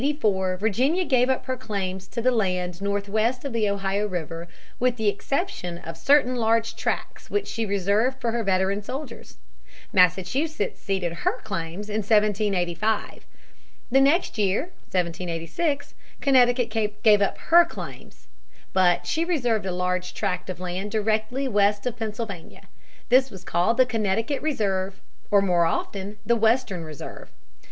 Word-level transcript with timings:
In 0.01 0.05
1784 0.15 0.57
Virginia 0.57 1.05
gave 1.05 1.29
up 1.29 1.45
her 1.45 1.55
claims 1.55 2.07
to 2.07 2.23
the 2.23 2.31
land 2.31 2.81
northwest 2.81 3.45
of 3.45 3.53
the 3.53 3.69
Ohio 3.69 4.07
River 4.07 4.47
with 4.79 4.95
the 4.95 5.07
exception 5.07 5.77
of 5.77 5.95
certain 5.95 6.33
large 6.33 6.75
tracts 6.75 7.29
which 7.29 7.47
she 7.47 7.67
reserved 7.67 8.19
for 8.19 8.31
her 8.31 8.43
veteran 8.43 8.81
soldiers. 8.81 9.37
Massachusetts 9.93 10.81
ceded 10.81 11.11
her 11.21 11.39
claims 11.41 11.87
in 11.87 11.97
1785. 11.97 13.27
The 13.91 14.01
next 14.01 14.39
year 14.39 14.71
(1786) 14.89 15.93
Connecticut 16.19 16.71
gave 17.03 17.21
up 17.21 17.37
her 17.37 17.63
claims. 17.63 18.25
But 18.73 19.05
she 19.05 19.23
reserved 19.23 19.67
a 19.67 19.71
large 19.71 20.15
tract 20.15 20.49
of 20.49 20.59
land 20.59 20.89
directly 20.89 21.47
west 21.47 21.85
of 21.85 21.97
Pennsylvania. 21.97 22.63
This 23.09 23.29
was 23.29 23.43
called 23.43 23.77
the 23.77 23.85
Connecticut 23.85 24.41
Reserve 24.41 24.99
or, 25.29 25.43
more 25.43 25.67
often, 25.67 26.17
the 26.25 26.35
Western 26.35 26.83
Reserve. 26.83 27.29